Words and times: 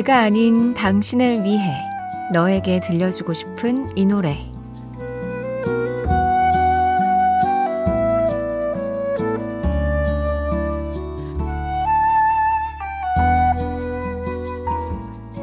내가 0.00 0.20
아닌 0.20 0.72
당신을 0.72 1.44
위해 1.44 1.74
너에게 2.32 2.80
들려주고 2.80 3.34
싶은 3.34 3.94
이 3.98 4.06
노래. 4.06 4.50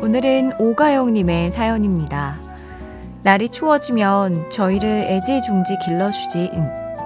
오늘은 0.02 0.54
오가영님의 0.60 1.52
사연입니다. 1.52 2.40
날이 3.22 3.50
추워지면 3.50 4.50
저희를 4.50 4.90
애지중지 4.90 5.78
길러주지, 5.86 6.52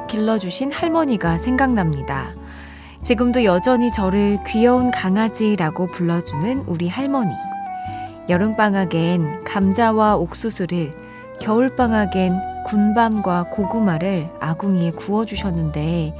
길러주신 0.07 0.72
할머니가 0.72 1.38
생각납니다. 1.38 2.33
지금도 3.03 3.45
여전히 3.45 3.91
저를 3.91 4.38
귀여운 4.45 4.91
강아지라고 4.91 5.88
불러주는 5.88 6.66
우리 6.67 6.88
할머니. 6.88 7.31
여름방학엔 8.30 9.44
감자와 9.44 10.17
옥수수를, 10.17 10.94
겨울방학엔 11.39 12.35
군밤과 12.67 13.45
고구마를 13.49 14.29
아궁이에 14.39 14.91
구워주셨는데, 14.91 16.16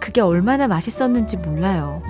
그게 0.00 0.20
얼마나 0.20 0.66
맛있었는지 0.66 1.36
몰라요. 1.36 2.02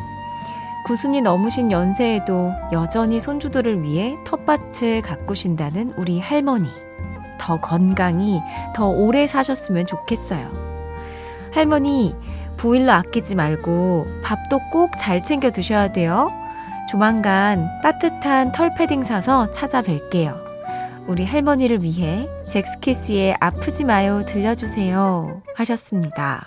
구순이 0.86 1.20
넘으신 1.20 1.70
연세에도 1.70 2.54
여전히 2.72 3.20
손주들을 3.20 3.82
위해 3.82 4.16
텃밭을 4.24 5.02
가꾸신다는 5.02 5.92
우리 5.98 6.18
할머니. 6.18 6.68
더 7.38 7.60
건강히, 7.60 8.40
더 8.74 8.88
오래 8.88 9.26
사셨으면 9.26 9.86
좋겠어요. 9.86 10.50
할머니, 11.52 12.14
보일러 12.58 12.92
아끼지 12.94 13.34
말고 13.34 14.06
밥도 14.22 14.58
꼭 14.70 14.90
잘 14.98 15.22
챙겨 15.22 15.50
드셔야 15.50 15.92
돼요. 15.92 16.30
조만간 16.88 17.68
따뜻한 17.82 18.52
털 18.52 18.70
패딩 18.70 19.04
사서 19.04 19.50
찾아뵐게요. 19.50 20.48
우리 21.06 21.24
할머니를 21.24 21.82
위해 21.82 22.26
잭스키스의 22.46 23.36
아프지 23.40 23.84
마요 23.84 24.22
들려주세요 24.26 25.42
하셨습니다. 25.54 26.46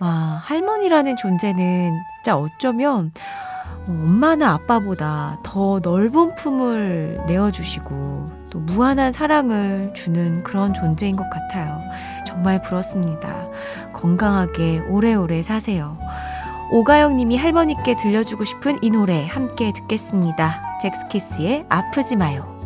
와, 0.00 0.08
할머니라는 0.44 1.16
존재는 1.16 1.92
진짜 2.16 2.36
어쩌면 2.36 3.12
엄마나 3.86 4.52
아빠보다 4.54 5.38
더 5.44 5.80
넓은 5.82 6.34
품을 6.34 7.22
내어주시고 7.26 8.30
또 8.50 8.58
무한한 8.60 9.12
사랑을 9.12 9.92
주는 9.94 10.42
그런 10.42 10.72
존재인 10.74 11.16
것 11.16 11.28
같아요. 11.30 11.80
정말 12.30 12.60
부럽습니다. 12.60 13.48
건강하게 13.92 14.80
오래오래 14.88 15.42
사세요. 15.42 15.98
오가영 16.70 17.16
님이 17.16 17.36
할머니께 17.36 17.96
들려주고 17.96 18.44
싶은 18.44 18.78
이 18.82 18.90
노래 18.90 19.26
함께 19.26 19.72
듣겠습니다. 19.72 20.78
잭스키스의 20.80 21.66
아프지 21.68 22.14
마요. 22.14 22.56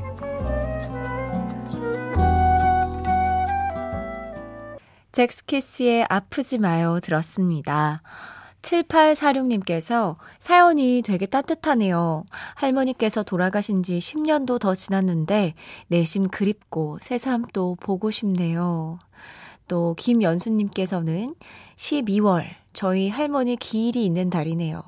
잭스키스의 5.12 6.06
아프지 6.10 6.58
마요 6.58 7.00
들었습니다. 7.00 8.02
7846님께서 8.60 10.16
사연이 10.38 11.02
되게 11.04 11.26
따뜻하네요. 11.26 12.24
할머니께서 12.54 13.22
돌아가신 13.22 13.82
지 13.82 13.98
10년도 13.98 14.58
더 14.58 14.74
지났는데 14.74 15.54
내심 15.88 16.28
그립고 16.28 16.98
새삼 17.00 17.46
또 17.52 17.76
보고 17.80 18.10
싶네요. 18.10 18.98
또 19.68 19.94
김연수님께서는 19.98 21.34
12월 21.76 22.44
저희 22.72 23.08
할머니 23.08 23.56
기일이 23.56 24.04
있는 24.04 24.30
달이네요. 24.30 24.82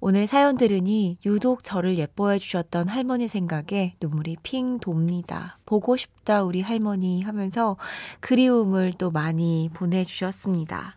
오늘 0.00 0.26
사연 0.26 0.56
들으니 0.56 1.18
유독 1.26 1.62
저를 1.62 1.98
예뻐해 1.98 2.38
주셨던 2.38 2.88
할머니 2.88 3.28
생각에 3.28 3.94
눈물이 4.00 4.38
핑 4.42 4.78
돕니다. 4.78 5.58
보고 5.66 5.96
싶다 5.96 6.44
우리 6.44 6.60
할머니 6.62 7.22
하면서 7.22 7.76
그리움을 8.20 8.92
또 8.96 9.10
많이 9.10 9.70
보내주셨습니다. 9.74 10.96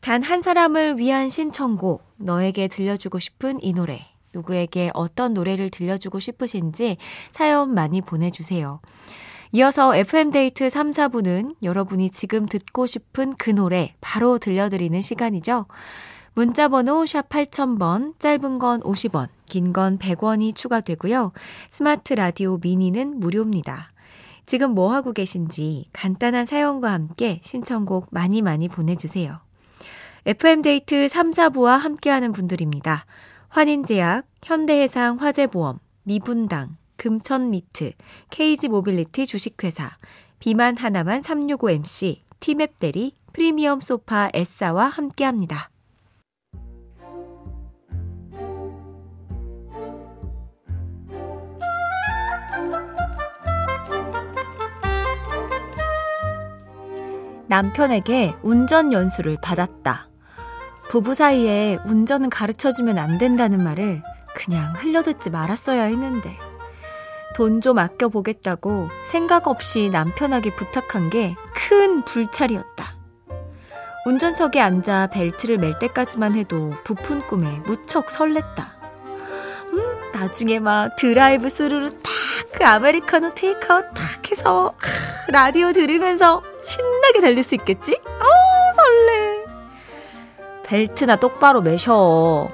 단 0.00 0.22
한 0.22 0.40
사람을 0.40 0.98
위한 0.98 1.30
신청곡, 1.30 2.04
너에게 2.16 2.68
들려주고 2.68 3.18
싶은 3.18 3.62
이 3.62 3.72
노래, 3.72 4.06
누구에게 4.32 4.90
어떤 4.94 5.34
노래를 5.34 5.70
들려주고 5.70 6.20
싶으신지 6.20 6.96
사연 7.32 7.74
많이 7.74 8.00
보내주세요. 8.00 8.80
이어서 9.56 9.96
FM데이트 9.96 10.68
3, 10.68 10.90
4부는 10.90 11.54
여러분이 11.62 12.10
지금 12.10 12.44
듣고 12.44 12.84
싶은 12.84 13.34
그 13.38 13.48
노래 13.48 13.94
바로 14.02 14.36
들려드리는 14.36 15.00
시간이죠. 15.00 15.64
문자번호 16.34 17.06
샵 17.06 17.26
8000번, 17.30 18.20
짧은 18.20 18.58
건 18.58 18.82
50원, 18.82 19.28
긴 19.46 19.72
건 19.72 19.96
100원이 19.96 20.54
추가되고요. 20.54 21.32
스마트 21.70 22.12
라디오 22.12 22.58
미니는 22.58 23.18
무료입니다. 23.18 23.88
지금 24.44 24.74
뭐 24.74 24.92
하고 24.92 25.14
계신지 25.14 25.86
간단한 25.94 26.44
사연과 26.44 26.92
함께 26.92 27.40
신청곡 27.42 28.08
많이 28.10 28.42
많이 28.42 28.68
보내주세요. 28.68 29.40
FM데이트 30.26 31.08
3, 31.08 31.30
4부와 31.30 31.78
함께하는 31.78 32.32
분들입니다. 32.32 33.06
환인제약, 33.48 34.26
현대해상 34.44 35.16
화재보험, 35.16 35.78
미분당, 36.02 36.76
금천미트, 36.96 37.92
케이지모빌리티 38.30 39.26
주식회사, 39.26 39.90
비만 40.38 40.76
하나만 40.76 41.20
365MC, 41.22 42.20
티맵 42.40 42.78
대리, 42.78 43.14
프리미엄 43.32 43.80
소파 43.80 44.30
에싸와 44.32 44.86
함께합니다. 44.86 45.70
남편에게 57.48 58.34
운전 58.42 58.92
연수를 58.92 59.36
받았다. 59.40 60.08
부부 60.88 61.14
사이에 61.14 61.78
운전은 61.86 62.30
가르쳐 62.30 62.72
주면 62.72 62.98
안 62.98 63.18
된다는 63.18 63.62
말을 63.62 64.02
그냥 64.34 64.72
흘려듣지 64.76 65.30
말았어야 65.30 65.84
했는데. 65.84 66.45
돈 67.36 67.60
좀 67.60 67.78
아껴보겠다고 67.78 68.88
생각 69.04 69.46
없이 69.46 69.88
남편에게 69.92 70.54
부탁한 70.56 71.10
게 71.10 71.34
큰 71.54 72.02
불찰이었다. 72.02 72.96
운전석에 74.06 74.60
앉아 74.60 75.08
벨트를 75.08 75.58
멜 75.58 75.78
때까지만 75.78 76.36
해도 76.36 76.72
부푼 76.84 77.26
꿈에 77.26 77.60
무척 77.66 78.06
설렜다. 78.06 78.66
음, 79.72 80.10
나중에 80.12 80.60
막 80.60 80.94
드라이브 80.96 81.48
스루로 81.48 81.90
탁 81.90 82.00
그 82.52 82.64
아메리카노 82.64 83.34
테이크아웃 83.34 83.84
탁 83.94 84.30
해서 84.30 84.72
라디오 85.28 85.72
들으면서 85.72 86.42
신나게 86.64 87.20
달릴 87.20 87.42
수 87.42 87.54
있겠지? 87.54 88.00
어 88.04 88.72
설레. 88.74 89.44
벨트나 90.64 91.16
똑바로 91.16 91.60
매셔. 91.60 92.48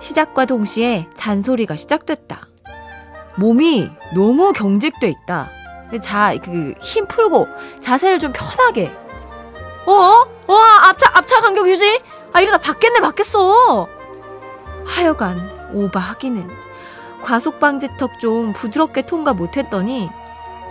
시작과 0.00 0.44
동시에 0.44 1.08
잔소리가 1.14 1.76
시작됐다. 1.76 2.46
몸이 3.36 3.90
너무 4.14 4.52
경직돼 4.52 5.08
있다. 5.08 5.50
자, 6.00 6.34
그, 6.42 6.74
힘 6.80 7.06
풀고 7.06 7.46
자세를 7.80 8.18
좀 8.18 8.32
편하게. 8.32 8.92
어? 9.86 10.24
어? 10.46 10.54
앞차, 10.54 11.10
앞차 11.14 11.40
간격 11.40 11.68
유지? 11.68 12.00
아, 12.32 12.40
이러다 12.40 12.58
받겠네, 12.58 13.00
받겠어. 13.00 13.88
하여간, 14.86 15.70
오바 15.74 16.00
하기는. 16.00 16.48
과속방지턱 17.22 18.18
좀 18.20 18.52
부드럽게 18.52 19.02
통과 19.02 19.32
못했더니, 19.32 20.10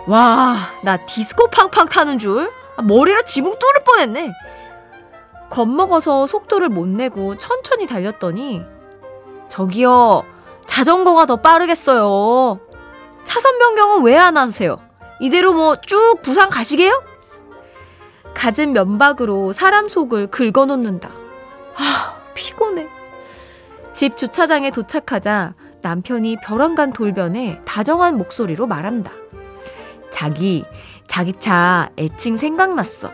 와, 0.07 0.57
나 0.81 0.97
디스코 0.97 1.49
팡팡 1.49 1.87
타는 1.87 2.17
줄? 2.19 2.51
아, 2.75 2.81
머리로 2.81 3.23
지붕 3.23 3.53
뚫을 3.57 3.83
뻔했네. 3.85 4.31
겁먹어서 5.49 6.27
속도를 6.27 6.69
못 6.69 6.87
내고 6.87 7.37
천천히 7.37 7.87
달렸더니, 7.87 8.63
저기요, 9.47 10.23
자전거가 10.73 11.27
더 11.27 11.35
빠르겠어요. 11.35 12.59
차선 13.23 13.59
변경은 13.59 14.01
왜 14.03 14.17
안 14.17 14.37
하세요? 14.37 14.79
이대로 15.19 15.53
뭐 15.53 15.75
쭉 15.75 16.19
부산 16.23 16.49
가시게요? 16.49 17.03
갖은 18.33 18.73
면박으로 18.73 19.53
사람 19.53 19.87
속을 19.87 20.31
긁어놓는다. 20.31 21.09
아, 21.75 22.15
피곤해. 22.33 22.87
집 23.91 24.17
주차장에 24.17 24.71
도착하자 24.71 25.53
남편이 25.83 26.37
벼랑간 26.43 26.91
돌변에 26.91 27.61
다정한 27.65 28.17
목소리로 28.17 28.65
말한다. 28.65 29.11
자기, 30.09 30.65
자기 31.07 31.33
차 31.33 31.89
애칭 31.99 32.37
생각났어. 32.37 33.11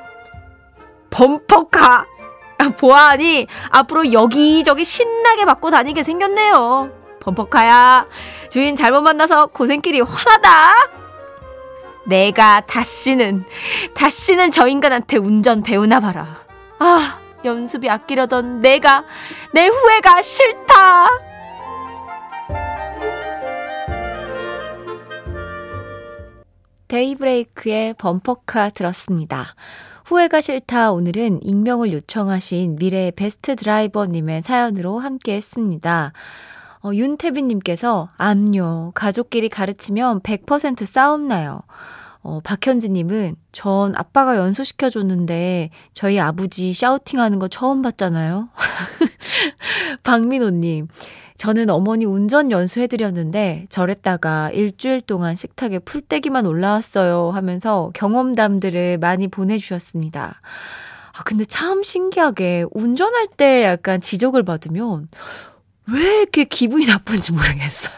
범퍼카! 1.09 2.05
아, 2.59 2.69
보아하니 2.69 3.47
앞으로 3.71 4.13
여기저기 4.13 4.85
신나게 4.85 5.43
받고 5.43 5.71
다니게 5.71 6.03
생겼네요. 6.03 6.98
범퍼카야. 7.19 8.07
주인 8.49 8.75
잘못 8.75 9.01
만나서 9.01 9.47
고생길이 9.47 10.01
환하다. 10.01 10.73
내가 12.07 12.61
다시는, 12.61 13.43
다시는 13.95 14.51
저 14.51 14.67
인간한테 14.67 15.17
운전 15.17 15.61
배우나 15.61 15.99
봐라. 15.99 16.43
아, 16.79 17.19
연습이 17.45 17.89
아끼려던 17.89 18.61
내가, 18.61 19.03
내 19.53 19.67
후회가 19.67 20.21
싫다. 20.21 21.07
데이브레이크의 26.87 27.93
범퍼카 27.93 28.71
들었습니다. 28.71 29.45
후회가 30.05 30.41
싫다 30.41 30.91
오늘은 30.91 31.41
익명을 31.43 31.93
요청하신 31.93 32.77
미래의 32.77 33.11
베스트 33.11 33.55
드라이버님의 33.55 34.41
사연으로 34.41 34.97
함께 34.97 35.35
했습니다. 35.35 36.13
어, 36.81 36.91
윤태빈님께서 36.93 38.09
암요 38.17 38.91
가족끼리 38.95 39.49
가르치면 39.49 40.21
100% 40.21 40.85
싸움 40.85 41.27
나요. 41.27 41.61
어, 42.21 42.41
박현지님은 42.43 43.35
전 43.51 43.95
아빠가 43.95 44.37
연수시켜줬는데 44.37 45.69
저희 45.93 46.19
아버지 46.19 46.73
샤우팅하는 46.73 47.39
거 47.39 47.47
처음 47.47 47.81
봤잖아요. 47.81 48.49
박민호님, 50.03 50.87
저는 51.37 51.69
어머니 51.69 52.03
운전 52.03 52.51
연수해드렸는데 52.51 53.65
저랬다가 53.69 54.51
일주일 54.51 54.99
동안 54.99 55.35
식탁에 55.35 55.79
풀떼기만 55.79 56.45
올라왔어요 56.45 57.31
하면서 57.31 57.91
경험담들을 57.93 58.97
많이 58.97 59.29
보내주셨습니다. 59.29 60.41
아, 61.13 61.23
근데 61.23 61.45
참 61.45 61.83
신기하게 61.83 62.65
운전할 62.71 63.27
때 63.35 63.63
약간 63.63 64.01
지적을 64.01 64.43
받으면 64.43 65.07
왜 65.93 66.19
이렇게 66.19 66.43
기분이 66.43 66.85
나쁜지 66.85 67.31
모르겠어요. 67.33 67.93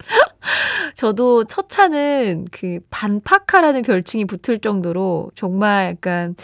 저도 0.94 1.44
첫 1.44 1.68
차는 1.68 2.46
그 2.50 2.80
반파카라는 2.90 3.82
별칭이 3.82 4.24
붙을 4.24 4.58
정도로 4.58 5.30
정말 5.34 5.92
약간 5.92 6.34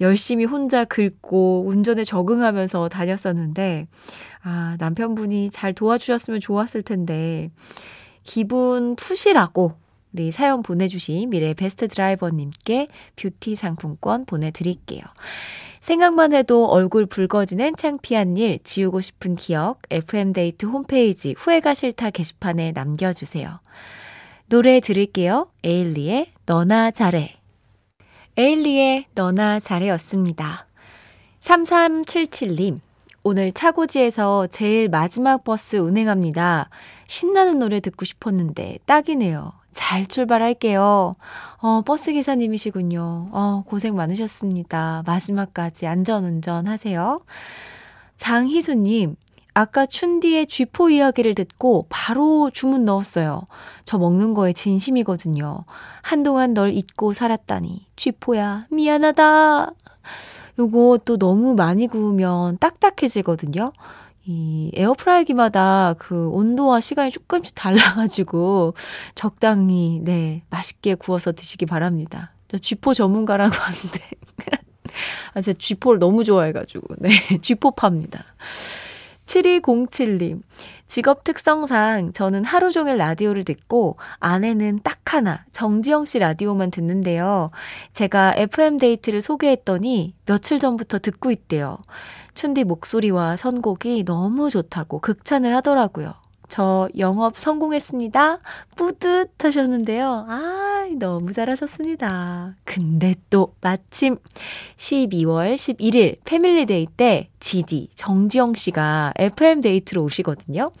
열심히 0.00 0.44
혼자 0.44 0.84
긁고 0.84 1.64
운전에 1.66 2.04
적응하면서 2.04 2.88
다녔었는데, 2.88 3.86
아, 4.42 4.76
남편분이 4.78 5.50
잘 5.50 5.72
도와주셨으면 5.72 6.40
좋았을 6.40 6.82
텐데, 6.82 7.50
기분 8.22 8.96
푸시라고 8.96 9.74
우리 10.12 10.30
사연 10.30 10.62
보내주신 10.62 11.28
미래 11.28 11.52
베스트 11.52 11.88
드라이버님께 11.88 12.86
뷰티 13.16 13.54
상품권 13.54 14.24
보내드릴게요. 14.24 15.02
생각만 15.86 16.32
해도 16.32 16.66
얼굴 16.66 17.06
붉어지는 17.06 17.76
창피한 17.76 18.36
일, 18.38 18.58
지우고 18.64 19.00
싶은 19.00 19.36
기억, 19.36 19.82
FM데이트 19.88 20.66
홈페이지 20.66 21.36
후회가 21.38 21.74
싫다 21.74 22.10
게시판에 22.10 22.72
남겨주세요. 22.72 23.60
노래 24.48 24.80
들을게요. 24.80 25.48
에일리의 25.62 26.32
너나 26.44 26.90
잘해. 26.90 27.36
에일리의 28.36 29.04
너나 29.14 29.60
잘해였습니다. 29.60 30.66
3377님, 31.38 32.78
오늘 33.22 33.52
차고지에서 33.52 34.48
제일 34.48 34.88
마지막 34.88 35.44
버스 35.44 35.76
운행합니다. 35.76 36.68
신나는 37.06 37.60
노래 37.60 37.78
듣고 37.78 38.04
싶었는데 38.04 38.80
딱이네요. 38.86 39.52
잘 39.76 40.06
출발할게요. 40.06 41.12
어, 41.58 41.82
버스 41.82 42.12
기사님이시군요. 42.12 43.28
어, 43.30 43.62
고생 43.66 43.94
많으셨습니다. 43.94 45.02
마지막까지 45.04 45.86
안전운전 45.86 46.66
하세요. 46.66 47.20
장희수님, 48.16 49.16
아까 49.52 49.84
춘디의 49.84 50.46
쥐포 50.46 50.88
이야기를 50.88 51.34
듣고 51.34 51.86
바로 51.90 52.50
주문 52.50 52.86
넣었어요. 52.86 53.42
저 53.84 53.98
먹는 53.98 54.32
거에 54.32 54.54
진심이거든요. 54.54 55.64
한동안 56.00 56.54
널 56.54 56.72
잊고 56.72 57.12
살았다니. 57.12 57.86
쥐포야, 57.96 58.68
미안하다. 58.70 59.72
요거 60.58 61.00
또 61.04 61.18
너무 61.18 61.54
많이 61.54 61.86
구우면 61.86 62.56
딱딱해지거든요. 62.58 63.72
이 64.28 64.72
에어프라이기마다 64.74 65.94
그 65.98 66.28
온도와 66.30 66.80
시간이 66.80 67.12
조금씩 67.12 67.54
달라가지고 67.54 68.74
적당히 69.14 70.00
네 70.02 70.42
맛있게 70.50 70.96
구워서 70.96 71.32
드시기 71.32 71.64
바랍니다. 71.64 72.30
저 72.48 72.58
쥐포 72.58 72.92
전문가라고 72.94 73.54
하는데 73.54 74.00
아 75.34 75.40
제가 75.40 75.56
쥐포를 75.58 76.00
너무 76.00 76.24
좋아해가지고 76.24 76.96
네 76.98 77.10
쥐포 77.40 77.72
팝니다. 77.72 78.24
7207님 79.26 80.42
직업 80.88 81.24
특성상 81.24 82.12
저는 82.12 82.44
하루 82.44 82.70
종일 82.70 82.96
라디오를 82.96 83.44
듣고 83.44 83.96
아내는 84.18 84.80
딱 84.82 84.98
하나 85.14 85.44
정지영 85.52 86.04
씨 86.04 86.18
라디오만 86.18 86.70
듣는데요. 86.70 87.50
제가 87.92 88.34
FM 88.36 88.78
데이트를 88.78 89.20
소개했더니 89.20 90.14
며칠 90.26 90.58
전부터 90.58 90.98
듣고 90.98 91.30
있대요. 91.30 91.78
춘디 92.34 92.64
목소리와 92.64 93.36
선곡이 93.36 94.04
너무 94.04 94.50
좋다고 94.50 95.00
극찬을 95.00 95.54
하더라고요. 95.56 96.14
저 96.48 96.88
영업 96.96 97.36
성공했습니다. 97.36 98.38
뿌듯 98.76 99.44
하셨는데요. 99.44 100.26
아, 100.28 100.86
너무 100.98 101.32
잘하셨습니다. 101.32 102.54
근데 102.64 103.14
또 103.30 103.54
마침 103.60 104.16
12월 104.76 105.54
11일 105.54 106.18
패밀리데이 106.24 106.86
때 106.96 107.30
DJ 107.46 107.90
정지영 107.94 108.56
씨가 108.56 109.12
FM 109.16 109.60
데이트로 109.60 110.02
오시거든요. 110.02 110.72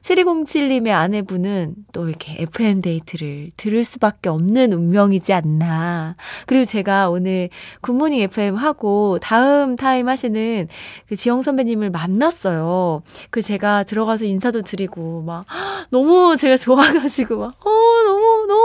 7207님의 0.00 0.92
아내분은 0.92 1.74
또 1.92 2.08
이렇게 2.08 2.42
FM 2.42 2.80
데이트를 2.80 3.50
들을 3.58 3.84
수밖에 3.84 4.30
없는 4.30 4.72
운명이지 4.72 5.34
않나. 5.34 6.16
그리고 6.46 6.64
제가 6.64 7.10
오늘 7.10 7.50
굿모닝 7.82 8.20
FM 8.20 8.54
하고 8.54 9.18
다음 9.20 9.76
타임 9.76 10.08
하시는 10.08 10.68
그 11.08 11.16
지영 11.16 11.42
선배님을 11.42 11.90
만났어요. 11.90 13.02
그 13.28 13.42
제가 13.42 13.82
들어가서 13.82 14.24
인사도 14.24 14.62
드리고 14.62 15.24
막 15.26 15.44
너무 15.90 16.36
제가 16.38 16.56
좋아가지고 16.56 17.38
막, 17.38 17.66
어, 17.66 17.70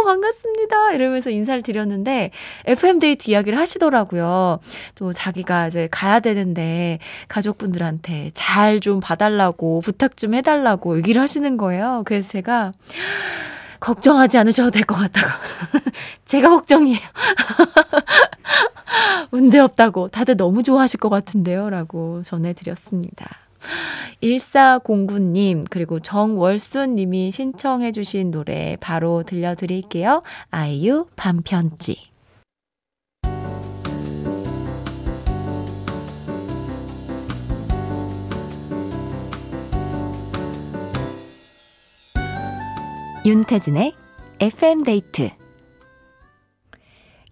반갑습니다. 0.04 0.94
이러면서 0.94 1.30
인사를 1.30 1.62
드렸는데 1.62 2.32
FM 2.66 3.00
데이트 3.00 3.30
이야기를 3.32 3.58
하시더라고요. 3.58 4.60
또 4.96 5.14
자기가 5.14 5.68
이제 5.68 5.88
가야 5.92 6.20
되는데 6.20 7.00
가족분들한테 7.28 8.32
잘 8.34 8.74
좀 8.82 9.00
봐달라고 9.00 9.82
부탁 9.82 10.18
좀 10.18 10.34
해달라고 10.34 10.98
얘기를 10.98 11.22
하시는 11.22 11.56
거예요. 11.58 12.02
그래서 12.06 12.30
제가 12.32 12.72
걱정하지 13.80 14.38
않으셔도 14.40 14.72
될 14.72 14.84
것 14.84 14.96
같다고. 14.96 15.28
제가 16.26 16.50
걱정이에요. 16.50 17.00
문제 19.32 19.60
없다고. 19.60 20.10
다들 20.10 20.38
너무 20.38 20.64
좋아하실 20.64 21.00
것 21.00 21.10
같은데요. 21.10 21.70
라고 21.70 22.22
전해드렸습니다. 22.24 23.26
1409님, 24.22 25.66
그리고 25.70 26.00
정월순님이 26.00 27.32
신청해주신 27.32 28.32
노래 28.32 28.78
바로 28.80 29.24
들려드릴게요. 29.24 30.22
아이유 30.50 31.08
반편지. 31.16 32.14
윤태진의 43.26 43.94
FM데이트 44.42 45.30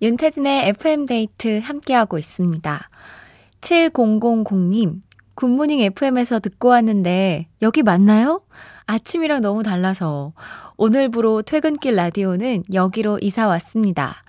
윤태진의 0.01 0.69
FM데이트 0.69 1.59
함께하고 1.59 2.17
있습니다. 2.17 2.89
7000님, 3.59 5.01
굿모닝 5.41 5.79
FM에서 5.79 6.39
듣고 6.39 6.67
왔는데 6.67 7.48
여기 7.63 7.81
맞나요? 7.81 8.43
아침이랑 8.86 9.41
너무 9.41 9.63
달라서 9.63 10.33
오늘부로 10.77 11.41
퇴근길 11.41 11.95
라디오는 11.95 12.65
여기로 12.71 13.17
이사 13.24 13.48
왔습니다. 13.48 14.24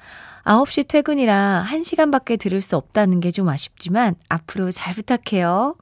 9시 0.45 0.88
퇴근이라 0.88 1.66
1시간밖에 1.69 2.40
들을 2.40 2.62
수 2.62 2.78
없다는 2.78 3.21
게 3.21 3.31
좀 3.31 3.50
아쉽지만 3.50 4.14
앞으로 4.31 4.71
잘 4.71 4.95
부탁해요. 4.95 5.76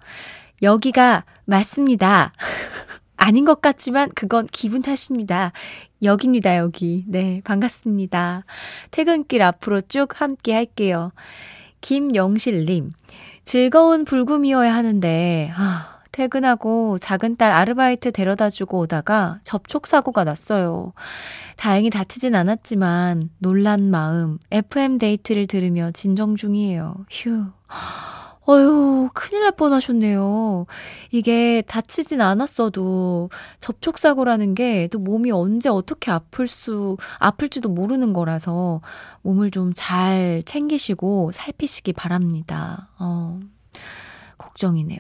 여기가 0.62 1.24
맞습니다. 1.44 2.32
아닌 3.16 3.44
것 3.44 3.60
같지만 3.62 4.10
그건 4.16 4.48
기분 4.50 4.82
탓입니다. 4.82 5.52
여기입니다, 6.02 6.56
여기. 6.56 7.04
네, 7.06 7.40
반갑습니다. 7.44 8.44
퇴근길 8.90 9.42
앞으로 9.42 9.80
쭉 9.82 10.20
함께 10.20 10.54
할게요. 10.54 11.12
김영실님, 11.82 12.92
즐거운 13.44 14.04
불금이어야 14.04 14.74
하는데, 14.74 15.52
아, 15.54 16.00
퇴근하고 16.12 16.98
작은 16.98 17.36
딸 17.36 17.52
아르바이트 17.52 18.12
데려다 18.12 18.50
주고 18.50 18.80
오다가 18.80 19.38
접촉사고가 19.44 20.24
났어요. 20.24 20.92
다행히 21.56 21.88
다치진 21.90 22.34
않았지만 22.34 23.30
놀란 23.38 23.90
마음 23.90 24.38
FM 24.50 24.98
데이트를 24.98 25.46
들으며 25.46 25.90
진정 25.92 26.36
중이에요. 26.36 27.06
휴. 27.10 27.46
어휴, 28.50 29.10
큰일 29.14 29.42
날 29.42 29.52
뻔하셨네요. 29.52 30.66
이게 31.12 31.62
다치진 31.62 32.20
않았어도 32.20 33.30
접촉사고라는 33.60 34.54
게 34.56 34.88
또 34.90 34.98
몸이 34.98 35.30
언제 35.30 35.68
어떻게 35.68 36.10
아플 36.10 36.46
수, 36.48 36.96
아플지도 37.20 37.68
모르는 37.68 38.12
거라서 38.12 38.80
몸을 39.22 39.50
좀 39.52 39.72
잘 39.74 40.42
챙기시고 40.46 41.30
살피시기 41.32 41.92
바랍니다. 41.92 42.88
어, 42.98 43.38
걱정이네요. 44.38 44.98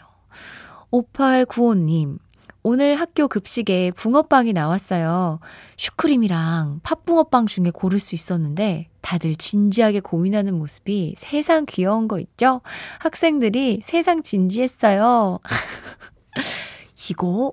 5895님, 0.92 2.18
오늘 2.62 2.96
학교 2.96 3.26
급식에 3.26 3.90
붕어빵이 3.92 4.52
나왔어요. 4.52 5.40
슈크림이랑 5.78 6.80
팥붕어빵 6.82 7.46
중에 7.46 7.70
고를 7.72 7.98
수 7.98 8.14
있었는데 8.14 8.88
다들 9.00 9.34
진지하게 9.34 10.00
고민하는 10.00 10.58
모습이 10.58 11.14
세상 11.16 11.64
귀여운 11.66 12.06
거 12.06 12.18
있죠? 12.18 12.60
학생들이 12.98 13.80
세상 13.82 14.22
진지했어요. 14.22 15.38
이거 17.10 17.52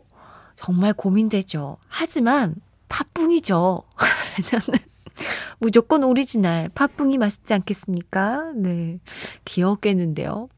정말 0.58 0.94
고민되죠. 0.94 1.78
하지만 1.88 2.56
팥붕이죠. 2.90 3.84
저는 4.50 4.80
무조건 5.60 6.04
오리지널 6.04 6.70
팥붕이 6.76 7.18
맛있지 7.18 7.54
않겠습니까? 7.54 8.52
네. 8.56 9.00
귀엽겠는데요. 9.46 10.50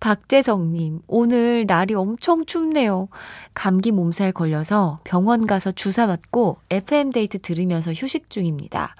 박재성님, 0.00 1.00
오늘 1.08 1.66
날이 1.66 1.94
엄청 1.94 2.46
춥네요. 2.46 3.08
감기 3.52 3.90
몸살 3.90 4.32
걸려서 4.32 5.00
병원 5.02 5.46
가서 5.46 5.72
주사 5.72 6.06
맞고 6.06 6.58
FM데이트 6.70 7.40
들으면서 7.40 7.92
휴식 7.92 8.30
중입니다. 8.30 8.94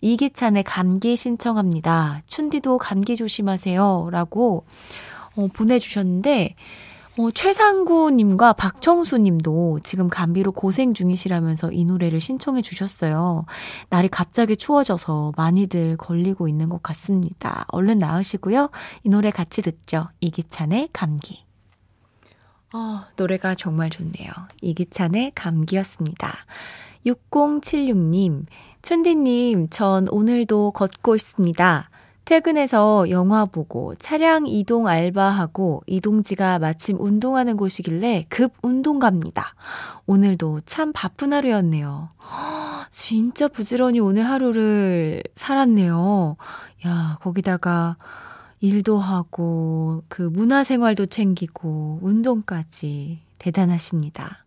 이기찬의 0.00 0.62
감기 0.62 1.16
신청합니다. 1.16 2.22
춘디도 2.26 2.78
감기 2.78 3.16
조심하세요. 3.16 4.08
라고 4.12 4.64
어, 5.36 5.48
보내주셨는데, 5.52 6.54
어, 7.16 7.30
최상구님과 7.30 8.54
박청수님도 8.54 9.80
지금 9.84 10.08
감비로 10.08 10.50
고생 10.50 10.94
중이시라면서 10.94 11.70
이 11.70 11.84
노래를 11.84 12.20
신청해 12.20 12.60
주셨어요. 12.60 13.46
날이 13.88 14.08
갑자기 14.08 14.56
추워져서 14.56 15.32
많이들 15.36 15.96
걸리고 15.96 16.48
있는 16.48 16.68
것 16.68 16.82
같습니다. 16.82 17.66
얼른 17.68 18.00
나으시고요. 18.00 18.70
이 19.04 19.08
노래 19.08 19.30
같이 19.30 19.62
듣죠. 19.62 20.08
이기찬의 20.18 20.88
감기. 20.92 21.44
어, 22.72 23.04
노래가 23.14 23.54
정말 23.54 23.90
좋네요. 23.90 24.32
이기찬의 24.60 25.32
감기였습니다. 25.36 26.34
6076님, 27.06 28.46
춘디님, 28.82 29.68
전 29.70 30.08
오늘도 30.08 30.72
걷고 30.72 31.14
있습니다. 31.14 31.90
퇴근해서 32.24 33.10
영화 33.10 33.44
보고 33.44 33.94
차량 33.96 34.46
이동 34.46 34.88
알바하고 34.88 35.82
이동지가 35.86 36.58
마침 36.58 36.98
운동하는 36.98 37.56
곳이길래 37.56 38.24
급 38.30 38.52
운동 38.62 38.98
갑니다. 38.98 39.54
오늘도 40.06 40.60
참 40.64 40.92
바쁜 40.94 41.34
하루였네요. 41.34 42.08
진짜 42.90 43.48
부지런히 43.48 44.00
오늘 44.00 44.22
하루를 44.24 45.22
살았네요. 45.34 46.36
야, 46.86 47.18
거기다가 47.20 47.96
일도 48.60 48.98
하고 48.98 50.02
그 50.08 50.22
문화생활도 50.22 51.06
챙기고 51.06 51.98
운동까지 52.00 53.20
대단하십니다. 53.38 54.44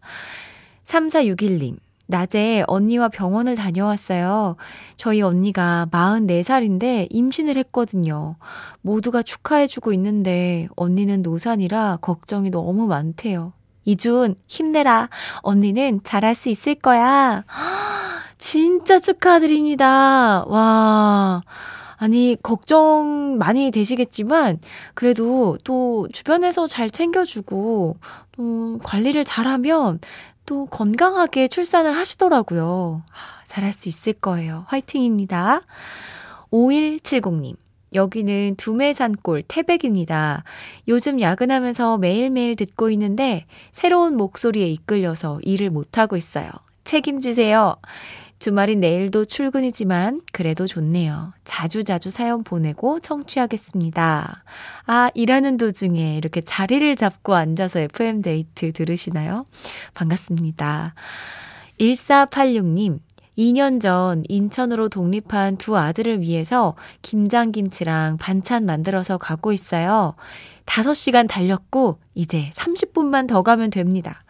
3461님. 0.85 1.77
낮에 2.07 2.63
언니와 2.67 3.09
병원을 3.09 3.55
다녀왔어요. 3.55 4.55
저희 4.95 5.21
언니가 5.21 5.87
44살인데 5.91 7.07
임신을 7.09 7.57
했거든요. 7.57 8.35
모두가 8.81 9.21
축하해주고 9.21 9.93
있는데 9.93 10.67
언니는 10.75 11.21
노산이라 11.21 11.99
걱정이 12.01 12.49
너무 12.49 12.87
많대요. 12.87 13.53
이준, 13.85 14.35
힘내라. 14.47 15.09
언니는 15.41 16.01
잘할 16.03 16.35
수 16.35 16.49
있을 16.49 16.75
거야. 16.75 17.45
진짜 18.37 18.99
축하드립니다. 18.99 20.43
와. 20.45 21.41
아니, 21.99 22.37
걱정 22.43 23.37
많이 23.39 23.71
되시겠지만, 23.71 24.59
그래도 24.93 25.57
또 25.63 26.07
주변에서 26.13 26.67
잘 26.67 26.91
챙겨주고, 26.91 27.97
또 28.33 28.79
관리를 28.83 29.25
잘하면 29.25 29.99
또 30.47 30.65
건강하게 30.65 31.49
출산을 31.49 31.91
하시더라고요. 31.95 33.03
잘할 33.45 33.73
수 33.73 33.89
있을 33.89 34.13
거예요. 34.13 34.63
화이팅입니다. 34.67 35.61
5170님. 36.51 37.55
여기는 37.93 38.55
두메산골 38.57 39.43
태백입니다. 39.47 40.43
요즘 40.87 41.21
야근하면서 41.21 41.97
매일매일 41.99 42.55
듣고 42.55 42.89
있는데 42.91 43.45
새로운 43.73 44.15
목소리에 44.17 44.67
이끌려서 44.69 45.39
일을 45.43 45.69
못하고 45.69 46.15
있어요. 46.15 46.49
책임지세요. 46.85 47.75
주말인 48.39 48.81
내일도 48.81 49.25
출근이지만 49.25 50.21
그래도 50.31 50.67
좋네요. 50.67 51.33
자주 51.43 51.83
자주 51.83 52.11
사연 52.11 52.43
보내고 52.43 52.99
청취하겠습니다. 52.99 54.43
아, 54.85 55.11
일하는 55.15 55.57
도중에 55.57 56.17
이렇게 56.17 56.41
자리를 56.41 56.95
잡고 56.95 57.33
앉아서 57.33 57.79
FM데이트 57.79 58.73
들으시나요? 58.73 59.43
반갑습니다. 59.95 60.93
1486님, 61.79 62.99
2년 63.37 63.81
전 63.81 64.23
인천으로 64.27 64.89
독립한 64.89 65.57
두 65.57 65.77
아들을 65.77 66.21
위해서 66.21 66.75
김장김치랑 67.01 68.17
반찬 68.17 68.65
만들어서 68.65 69.17
가고 69.17 69.51
있어요. 69.51 70.15
5시간 70.65 71.27
달렸고, 71.27 71.99
이제 72.13 72.49
30분만 72.53 73.27
더 73.27 73.41
가면 73.41 73.69
됩니다. 73.71 74.23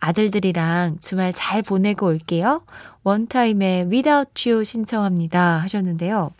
아들들이랑 0.00 0.98
주말 1.00 1.32
잘 1.32 1.62
보내고 1.62 2.06
올게요. 2.06 2.62
원타임의 3.02 3.86
Without 3.86 4.48
You 4.48 4.64
신청합니다. 4.64 5.58
하셨는데요. 5.58 6.30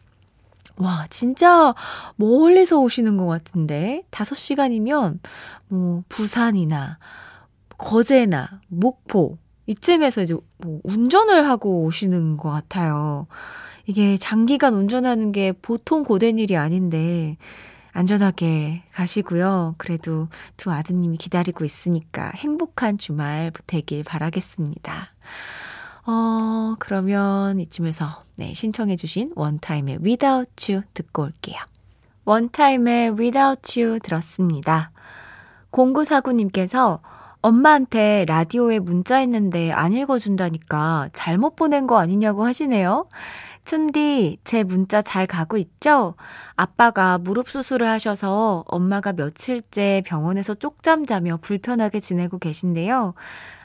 와, 0.76 1.06
진짜 1.08 1.74
멀리서 2.16 2.78
오시는 2.80 3.16
것 3.16 3.26
같은데. 3.26 4.02
5시간이면, 4.10 5.20
뭐, 5.68 6.02
부산이나, 6.08 6.98
거제나, 7.78 8.60
목포, 8.68 9.38
이쯤에서 9.66 10.22
이제 10.22 10.34
뭐 10.58 10.80
운전을 10.84 11.48
하고 11.48 11.84
오시는 11.84 12.36
것 12.36 12.50
같아요. 12.50 13.26
이게 13.86 14.16
장기간 14.16 14.74
운전하는 14.74 15.32
게 15.32 15.52
보통 15.52 16.02
고된 16.02 16.38
일이 16.38 16.56
아닌데, 16.56 17.36
안전하게 17.94 18.82
가시고요. 18.92 19.76
그래도 19.78 20.28
두 20.56 20.70
아드님이 20.72 21.16
기다리고 21.16 21.64
있으니까 21.64 22.32
행복한 22.34 22.98
주말 22.98 23.52
되길 23.66 24.02
바라겠습니다. 24.02 25.12
어, 26.06 26.74
그러면 26.80 27.60
이쯤에서 27.60 28.24
네, 28.34 28.52
신청해주신 28.52 29.32
원타임의 29.36 29.98
Without 30.04 30.72
You 30.72 30.82
듣고 30.92 31.22
올게요. 31.22 31.56
원타임의 32.24 33.12
Without 33.12 33.80
You 33.80 34.00
들었습니다. 34.00 34.90
0949님께서 35.70 37.00
엄마한테 37.42 38.24
라디오에 38.26 38.80
문자 38.80 39.16
했는데 39.16 39.70
안 39.70 39.94
읽어준다니까 39.94 41.10
잘못 41.12 41.56
보낸 41.56 41.86
거 41.86 41.98
아니냐고 41.98 42.44
하시네요. 42.44 43.06
춘디, 43.64 44.38
제 44.44 44.62
문자 44.62 45.00
잘 45.00 45.26
가고 45.26 45.56
있죠? 45.56 46.14
아빠가 46.54 47.16
무릎 47.16 47.48
수술을 47.48 47.88
하셔서 47.88 48.64
엄마가 48.66 49.14
며칠째 49.14 50.02
병원에서 50.04 50.54
쪽잠 50.54 51.06
자며 51.06 51.38
불편하게 51.38 52.00
지내고 52.00 52.38
계신데요. 52.38 53.14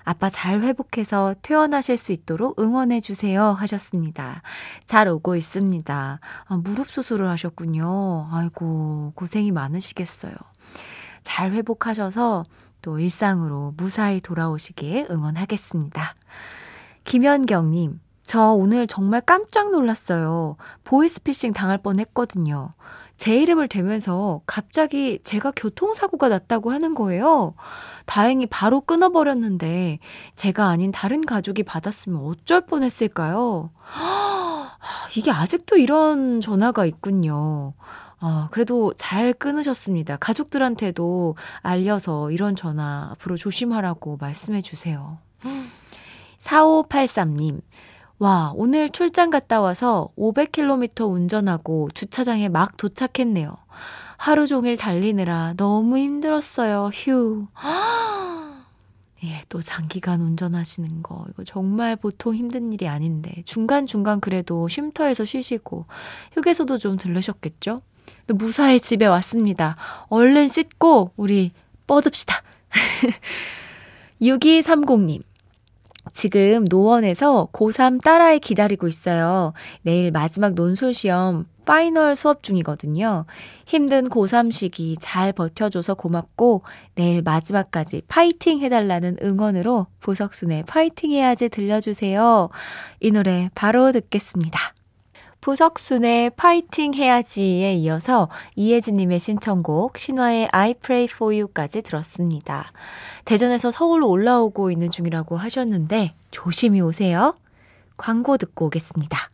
아빠 0.06 0.30
잘 0.30 0.62
회복해서 0.62 1.36
퇴원하실 1.42 1.98
수 1.98 2.14
있도록 2.14 2.60
응원해 2.60 3.02
주세요. 3.02 3.52
하셨습니다. 3.52 4.42
잘 4.86 5.10
오고 5.10 5.36
있습니다. 5.36 6.20
아, 6.48 6.58
무릎 6.64 6.90
수술을 6.90 7.30
하셨군요. 7.30 8.30
아이고, 8.32 9.12
고생이 9.16 9.52
많으시겠어요. 9.52 10.34
잘 11.24 11.52
회복하셔서 11.52 12.46
또 12.82 13.00
일상으로 13.00 13.74
무사히 13.76 14.22
돌아오시길 14.22 15.08
응원하겠습니다. 15.12 16.16
김현경님, 17.04 18.00
저 18.30 18.52
오늘 18.52 18.86
정말 18.86 19.22
깜짝 19.22 19.72
놀랐어요. 19.72 20.56
보이스피싱 20.84 21.52
당할 21.52 21.80
뻔 21.80 22.00
했거든요. 22.00 22.74
제 23.18 23.36
이름을 23.36 23.68
대면서 23.68 24.42
갑자기 24.46 25.18
제가 25.24 25.52
교통사고가 25.56 26.30
났다고 26.30 26.72
하는 26.72 26.94
거예요. 26.94 27.56
다행히 28.06 28.46
바로 28.46 28.82
끊어버렸는데 28.82 29.98
제가 30.36 30.68
아닌 30.68 30.92
다른 30.92 31.26
가족이 31.26 31.64
받았으면 31.64 32.24
어쩔 32.24 32.68
뻔 32.68 32.84
했을까요? 32.84 33.72
이게 35.18 35.32
아직도 35.32 35.78
이런 35.78 36.40
전화가 36.40 36.86
있군요. 36.86 37.74
어, 38.22 38.48
그래도 38.52 38.94
잘 38.96 39.34
끊으셨습니다. 39.34 40.18
가족들한테도 40.18 41.36
알려서 41.64 42.30
이런 42.30 42.56
전화 42.56 43.10
앞으로 43.14 43.38
조심하라고 43.38 44.18
말씀해 44.22 44.62
주세요. 44.62 45.18
4583님, 46.40 47.62
와, 48.20 48.52
오늘 48.54 48.90
출장 48.90 49.30
갔다 49.30 49.62
와서 49.62 50.10
500km 50.18 51.10
운전하고 51.10 51.90
주차장에 51.94 52.50
막 52.50 52.76
도착했네요. 52.76 53.56
하루 54.18 54.46
종일 54.46 54.76
달리느라 54.76 55.54
너무 55.56 55.98
힘들었어요. 55.98 56.92
휴. 56.94 57.48
예, 59.24 59.42
또 59.48 59.62
장기간 59.62 60.20
운전하시는 60.20 61.02
거, 61.02 61.26
이거 61.30 61.46
정말 61.46 61.96
보통 61.96 62.36
힘든 62.36 62.74
일이 62.74 62.90
아닌데, 62.90 63.42
중간중간 63.46 64.20
그래도 64.20 64.68
쉼터에서 64.68 65.24
쉬시고, 65.24 65.86
휴게소도 66.34 66.78
좀 66.78 66.98
들르셨겠죠? 66.98 67.82
또 68.28 68.34
무사히 68.34 68.82
집에 68.82 69.06
왔습니다. 69.06 69.78
얼른 70.10 70.50
씻고, 70.50 71.12
우리 71.16 71.52
뻗읍시다. 71.88 72.36
6230님. 74.22 75.29
지금 76.14 76.66
노원에서 76.70 77.50
고3 77.52 78.02
딸아이 78.02 78.40
기다리고 78.40 78.88
있어요. 78.88 79.54
내일 79.82 80.12
마지막 80.12 80.54
논술 80.54 80.94
시험 80.94 81.46
final 81.66 82.16
수업 82.16 82.42
중이거든요. 82.42 83.26
힘든 83.68 84.06
고3 84.06 84.52
시기 84.52 84.98
잘 85.00 85.32
버텨줘서 85.32 85.94
고맙고 85.94 86.64
내일 86.96 87.22
마지막까지 87.22 88.02
파이팅 88.08 88.60
해달라는 88.62 89.18
응원으로 89.22 89.86
부석순의 90.00 90.64
파이팅 90.66 91.12
해야지 91.12 91.48
들려주세요. 91.50 92.50
이 93.02 93.12
노래 93.12 93.50
바로 93.54 93.92
듣겠습니다. 93.92 94.74
부석순의 95.42 96.32
파이팅 96.32 96.94
해야지에 96.94 97.74
이어서 97.76 98.30
이혜진님의 98.56 99.20
신청곡 99.20 99.98
신화의 99.98 100.50
I 100.52 100.74
Pray 100.76 101.08
For 101.10 101.34
You까지 101.34 101.82
들었습니다. 101.82 102.66
대전에서 103.26 103.72
서울로 103.72 104.10
올라오고 104.10 104.72
있는 104.72 104.92
중이라고 104.92 105.38
하셨는데 105.38 106.14
조심히 106.32 106.82
오세요. 106.82 107.36
광고 107.98 108.38
듣고 108.38 108.68
오겠습니다. 108.68 109.30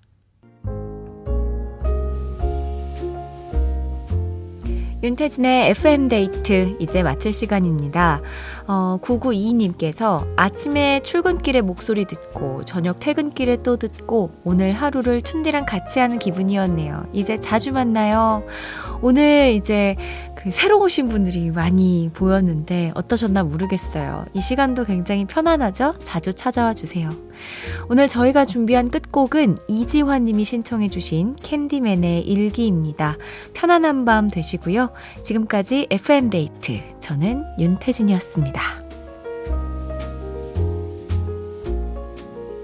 윤태진의 5.03 5.69
FM데이트 5.71 6.77
이제 6.79 7.03
마칠 7.03 7.33
시간입니다. 7.33 8.21
어, 8.67 8.97
9922님께서 9.01 10.27
아침에 10.35 11.01
출근길에 11.01 11.61
목소리 11.61 12.05
듣고 12.05 12.65
저녁 12.65 12.99
퇴근길에 12.99 13.57
또 13.61 13.77
듣고 13.77 14.31
오늘 14.43 14.73
하루를 14.73 15.21
춘디랑 15.21 15.65
같이 15.65 15.99
하는 15.99 16.17
기분이었네요. 16.17 17.07
이제 17.13 17.39
자주 17.39 17.71
만나요. 17.71 18.43
오늘 19.01 19.51
이제 19.51 19.95
그 20.34 20.34
새로 20.51 20.79
오신 20.79 21.09
분들이 21.09 21.49
많이 21.49 22.09
보였는데 22.13 22.91
어떠셨나 22.93 23.43
모르겠어요. 23.43 24.25
이 24.33 24.41
시간도 24.41 24.85
굉장히 24.85 25.25
편안하죠? 25.25 25.95
자주 26.03 26.33
찾아와 26.33 26.73
주세요. 26.73 27.09
오늘 27.89 28.07
저희가 28.07 28.45
준비한 28.45 28.89
끝곡은 28.89 29.57
이지환 29.67 30.25
님이 30.25 30.45
신청해 30.45 30.89
주신 30.89 31.35
캔디맨의 31.35 32.21
일기입니다. 32.21 33.17
편안한 33.53 34.05
밤 34.05 34.29
되시고요. 34.29 34.91
지금까지 35.23 35.87
FM데이트 35.89 36.81
저는 36.99 37.43
윤태진이었습니다. 37.59 38.84